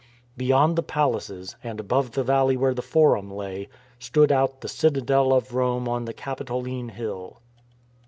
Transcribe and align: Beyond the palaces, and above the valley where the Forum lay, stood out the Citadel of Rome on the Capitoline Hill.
Beyond 0.35 0.77
the 0.77 0.81
palaces, 0.81 1.57
and 1.63 1.79
above 1.79 2.13
the 2.13 2.23
valley 2.23 2.57
where 2.57 2.73
the 2.73 2.81
Forum 2.81 3.29
lay, 3.29 3.69
stood 3.99 4.31
out 4.31 4.61
the 4.61 4.67
Citadel 4.67 5.31
of 5.31 5.53
Rome 5.53 5.87
on 5.87 6.05
the 6.05 6.13
Capitoline 6.15 6.89
Hill. 6.89 7.37